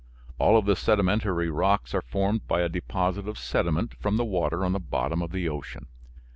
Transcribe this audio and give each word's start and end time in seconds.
All 0.39 0.57
of 0.57 0.65
the 0.65 0.75
sedimentary 0.75 1.51
rocks 1.51 1.93
are 1.93 2.01
formed 2.01 2.47
by 2.47 2.61
a 2.61 2.69
deposit 2.69 3.27
of 3.27 3.37
sediment 3.37 3.93
from 4.01 4.17
the 4.17 4.25
water 4.25 4.65
on 4.65 4.71
the 4.73 4.79
bottom 4.79 5.21
of 5.21 5.31
the 5.31 5.47
ocean. 5.47 5.85